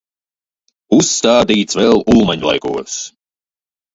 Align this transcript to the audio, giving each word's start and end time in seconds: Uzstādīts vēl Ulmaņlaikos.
Uzstādīts 0.97 1.77
vēl 1.81 2.01
Ulmaņlaikos. 2.15 2.95